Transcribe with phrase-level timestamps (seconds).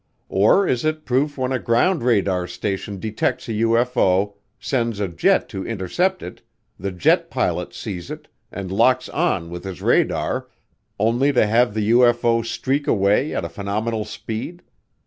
[0.29, 5.47] Or is it proof when a ground radar station detects a UFO, sends a jet
[5.49, 6.41] to intercept it,
[6.79, 10.47] the jet pilot sees it, and locks on with his radar,
[10.99, 14.63] only to have the UFO streak away at a phenomenal speed?